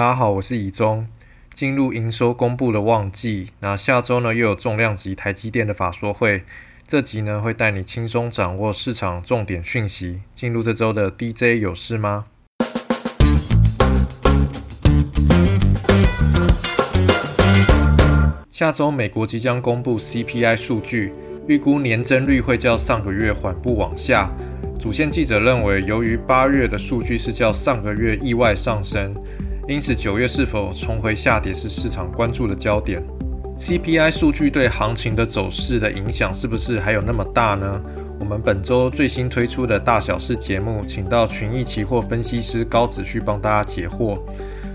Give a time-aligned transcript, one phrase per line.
[0.00, 1.06] 大家好，我是以中。
[1.52, 6.44] 进入营收公布的旺季，那下周呢又有重量级台积电的法说会，
[6.86, 10.22] 这集呢会带你轻松掌握市场重点讯息。
[10.34, 12.24] 进入这周的 DJ 有事吗？
[18.50, 21.12] 下周美国即将公布 CPI 数据，
[21.46, 24.32] 预估年增率会较上个月缓步往下。
[24.78, 29.14] 主线记者认为，由于八月的数据是较上个月意外上升。
[29.70, 33.00] 因此，九月是否重回下跌是市场关注的焦点。
[33.56, 37.80] CPI 数据对行情的走势的影响是不是还有那么大呢？
[38.18, 44.20] 我们本周最新推出的大小事节目，请到群益期货分析师高子旭帮大家解惑。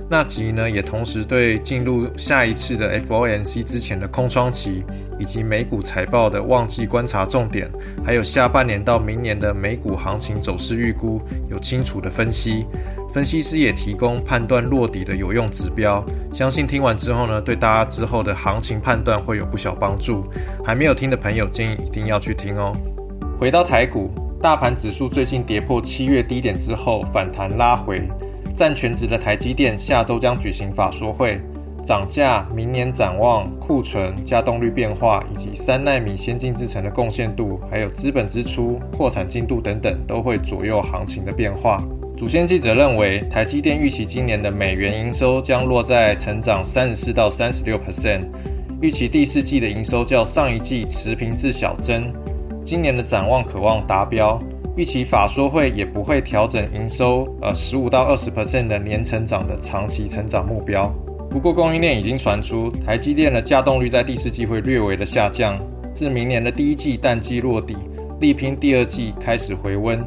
[0.08, 4.84] 那集呢，也同时对进入下一次的 FOMC 之前的空窗期，
[5.20, 7.70] 以及美股财报的旺季观察重点，
[8.06, 11.20] 还有下半年到明年的美股行情走势预估，
[11.50, 12.66] 有清楚的分析。
[13.16, 20.26] 分析师也提供判断落底的有用指标，相信听完之后呢，对大家之后的行情判断会有不小帮助。
[20.66, 22.74] 还没有听的朋友，建议一定要去听哦。
[23.40, 28.06] 回到台股，大盘指数最近跌破七月低点之后反弹拉回，
[28.54, 31.40] 占全值的台积电下周将举行法说会，
[31.86, 41.82] 涨价、明年展望、库存、加动率变化以及三纳米先进制程的贡献度，还有资本支出、扩产进度等等，都会左右行情的变化。
[42.18, 48.22] 主线记者认为，台积电预期今年的美元营收将落在成长三十四到三十六 percent，
[48.82, 52.14] 预期第四季的营收较上一季持平至小增，
[52.64, 54.40] 今年的展望渴望达标，
[54.78, 60.90] 预期法说会也不会调整营收呃十五到二十 percent 的年成长的长期成长目标。
[61.30, 65.60] 不过供应链已经传出，台积电的稼动率在第四季会略微的下降，
[65.94, 67.76] 至明年的第一季淡季落底，
[68.22, 70.02] 力拼第二季开始回温。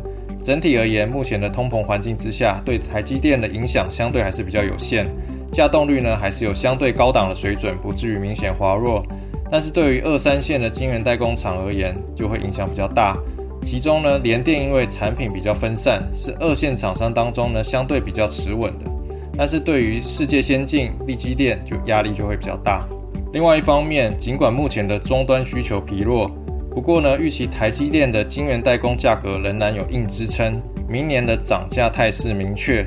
[0.49, 5.07] 整体而言，目前的通膨环境之下，对台积电的影响相对还是比较有限。
[5.53, 9.05] 价动率呢，还是有相对高档的水准，不至于明显滑弱。
[9.51, 13.15] 但是对于二三线的晶圆代工厂而言，就会影响比较大。
[13.61, 18.91] 其中呢，联电因为产品比较分散，是二线厂商当中呢相对比较持稳的。
[19.37, 22.89] 但是对于世界先进、力积电，就压力就会比较大。
[23.35, 26.31] 另外一方面，尽管目前的终端需求疲弱。
[26.79, 32.87] 不过呢，预期台积电的晶圆代工价格仍然有硬支撑，明年的涨价态势明确。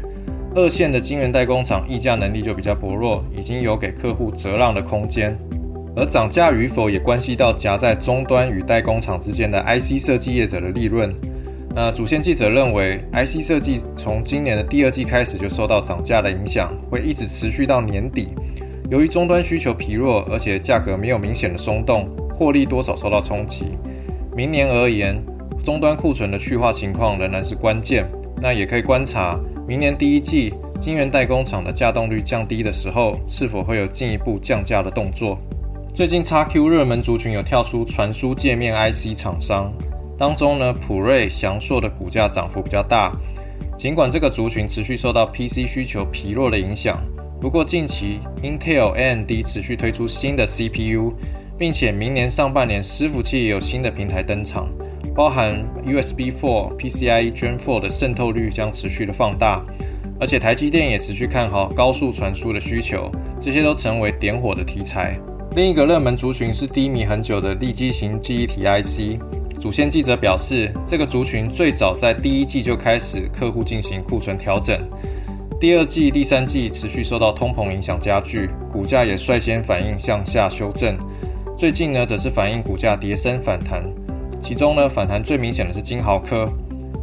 [0.55, 5.37] 二线的晶圆代工厂议价能力就比较薄弱，已经有给客户折让的空间。
[5.93, 11.13] 而涨价与否也关系到夹在终端与代工厂之间的 IC 设计业者的利润。
[11.75, 18.29] 那主线记者认为，IC 设计从今年的第二季开始就受到涨价的影响，会一直持续到年底。
[18.89, 22.09] 由于终端需求疲弱，而且价格没有明显的松动。
[22.41, 23.65] 获利多少受到冲击。
[24.35, 25.15] 明年而言，
[25.63, 28.03] 终端库存的去化情况仍然是关键。
[28.41, 35.37] 那也可以观察明年第一季晶圆代工厂的价动率降低的时候，是否会有进一步降价的动作。
[35.93, 39.71] 最近 x Q 热门族群有跳出传输界面 IC 厂商，
[40.17, 43.11] 当中呢，普瑞、翔硕的股价涨幅比较大。
[43.77, 46.99] 尽管这个族群持续受到 PC 需求疲弱的影响，
[47.39, 51.13] 不过近期 Intel、AMD 持续推出新的 CPU。
[51.61, 54.67] 并且明年上半年伺服器也有新的平台登场，
[55.13, 59.63] 包含 USB 4、PCIe Gen 4的渗透率将持续的放大，
[60.19, 65.15] 而且台积电也持续看好高速传输的需求，这些都成为点火的题材。
[65.55, 69.21] 另一个热门族群是低迷很久的立基型记忆体 IC，
[69.61, 74.79] 主线记者表示，这个族群最早在第一季就开始客户进行库存调整，
[75.59, 80.97] 第二季、第三季持续受到通膨影响加剧，股价也率先反应向下修正。
[81.61, 83.83] 最近呢，则是反映股价跌升反弹，
[84.41, 86.43] 其中呢，反弹最明显的是金豪科，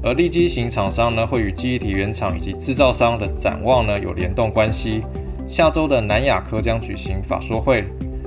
[0.02, 5.00] 而立基型厂商呢，会与记忆体原厂以及制造商的展望呢有联动关系。
[5.46, 7.84] 下周的南亚科将举行法说会，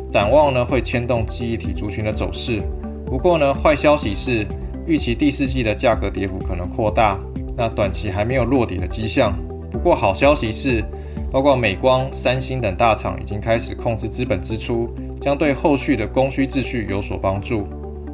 [0.10, 2.62] 展望呢会牵动记忆体族群的走势。
[3.06, 4.48] 不过呢，坏消息是
[4.88, 7.20] 预期第四季的价格跌幅可能扩大，
[7.58, 9.38] 那短期还没有落底的迹象。
[9.70, 10.82] 不过好消息是，
[11.30, 14.90] 包括美光、三星等大厂已经开始控制资本支出。
[15.22, 17.68] 将对后续的供需秩序有所帮助。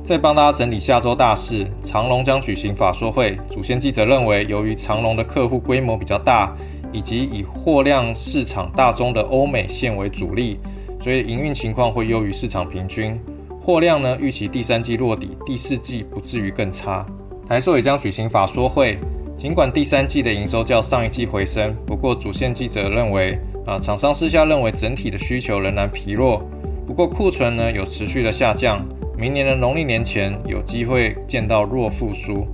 [0.04, 3.38] 再帮大家整理下周大事，长隆将举行法说会。
[3.50, 6.56] 主线记者认为，由于长隆的客户规模比较大，
[6.92, 10.60] 以及以货量市场大宗的欧美线为主力，
[11.02, 13.20] 所以营运情况会优于市场平均。
[13.62, 17.06] 货量呢，预期第三季落底，第四季不至于更差。
[17.48, 18.98] 台塑也将举行法说会。
[19.36, 26.42] 尽管第三季的营收较上一季回升，不过主线记者认为，啊，厂商私下认为整体的需求仍然疲弱。
[26.88, 28.88] 不过库存呢有持续的下降，
[29.18, 32.48] 明年的农历年前有机会见到弱复苏。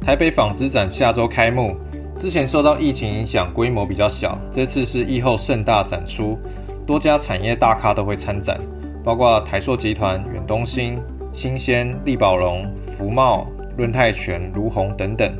[0.00, 1.74] 台北纺织展下周开幕，
[2.16, 6.38] 之前受到疫情影响，规模比较小，这次是疫后盛大展出，
[6.86, 8.56] 多家产业大咖都会参展，
[9.04, 10.96] 包括台塑集团、远东新、
[11.32, 12.64] 新鲜、力宝龙、
[12.96, 13.44] 福茂、
[13.76, 15.30] 润泰全、卢鸿等等。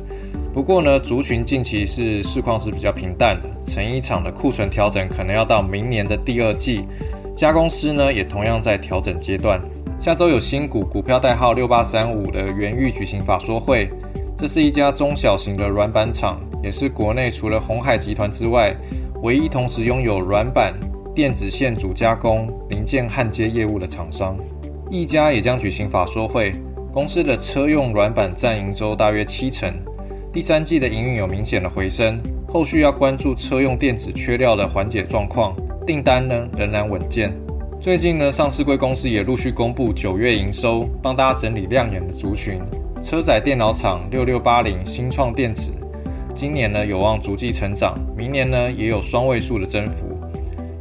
[0.53, 6.83] 不过呢，族群近期是市况是比较平淡的，成衣厂的库存调整可能要到明年的第二季，
[7.39, 9.61] 加工师呢也同样在调整阶段。
[10.01, 13.89] 下周有新股股票代号六八三五的元玉举行法说会，
[14.37, 18.75] 这是一家中小型的软板厂，也是国内除了红海集团之外，
[19.23, 20.77] 唯一同时拥有软板、
[21.15, 24.35] 电子线组加工、零件焊接业务的厂商。
[24.91, 26.51] 一家也将举行法说会，
[26.91, 29.73] 公司的车用软板占营收大约七成，
[30.33, 32.19] 第三季的营运有明显的回升，
[32.49, 35.55] 后续要关注车用电子缺料的缓解状况，
[35.89, 37.33] 订单呢仍然稳健。
[37.81, 42.61] 最近呢，上市贵公司也陆续公布九月营收，帮大家整理亮眼的族群。
[43.01, 45.71] 车载电脑厂六六八零新创电子，
[46.35, 50.15] 今年呢有望逐季成长，明年呢也有双位数的增幅。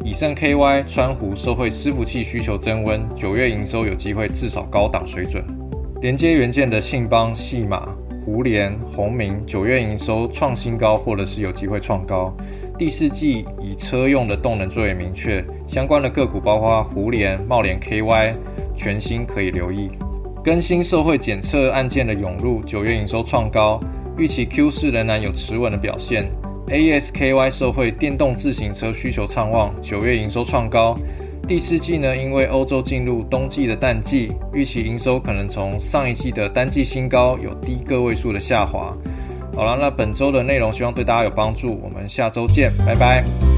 [0.05, 5.43] 以盛 KY 川湖社会伺服器需求增温，九月营收有机会至少高档水准。
[6.03, 7.89] 连接元件的信邦、细马、
[8.27, 12.31] 胡联、宏明，九月营收创新高，或者是有机会创高。
[12.79, 18.35] 第四季以车用的动能最为明确，相关的个股包括胡联、茂联 KY，
[18.77, 19.91] 全新可以留意。
[20.45, 23.81] 更新社会检测案件的涌入，九月营收创高，
[24.17, 26.31] 预期 Q 四仍然有持稳的表现。
[26.69, 30.95] A S K Y 社会电动自行车需求畅旺，九月营收创高。
[31.49, 38.97] 第四季呢，因为欧洲进入冬季的淡季，预期营收可能从上一季的单季新高有低个位数的下滑。
[39.55, 43.58] 好了，那本周的内容希望对大家有帮助，我们下周见，拜拜。